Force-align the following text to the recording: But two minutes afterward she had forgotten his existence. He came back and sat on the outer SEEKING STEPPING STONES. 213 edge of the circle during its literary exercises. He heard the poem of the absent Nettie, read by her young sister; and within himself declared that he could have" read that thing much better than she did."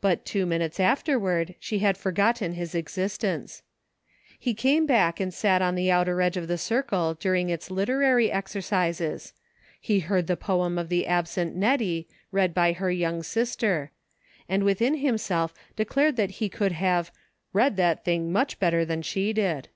But 0.00 0.24
two 0.24 0.46
minutes 0.46 0.78
afterward 0.78 1.56
she 1.58 1.80
had 1.80 1.98
forgotten 1.98 2.52
his 2.52 2.72
existence. 2.72 3.64
He 4.38 4.54
came 4.54 4.86
back 4.86 5.18
and 5.18 5.34
sat 5.34 5.60
on 5.60 5.74
the 5.74 5.90
outer 5.90 6.12
SEEKING 6.12 6.42
STEPPING 6.56 6.58
STONES. 6.58 6.68
213 6.68 6.78
edge 6.78 6.80
of 6.80 6.86
the 6.86 6.92
circle 6.94 7.14
during 7.14 7.50
its 7.50 7.70
literary 7.92 8.30
exercises. 8.30 9.32
He 9.80 9.98
heard 9.98 10.28
the 10.28 10.36
poem 10.36 10.78
of 10.78 10.88
the 10.88 11.04
absent 11.08 11.56
Nettie, 11.56 12.06
read 12.30 12.54
by 12.54 12.74
her 12.74 12.92
young 12.92 13.24
sister; 13.24 13.90
and 14.48 14.62
within 14.62 14.98
himself 14.98 15.52
declared 15.74 16.14
that 16.14 16.30
he 16.38 16.48
could 16.48 16.70
have" 16.70 17.10
read 17.52 17.76
that 17.76 18.04
thing 18.04 18.30
much 18.30 18.60
better 18.60 18.84
than 18.84 19.02
she 19.02 19.32
did." 19.32 19.68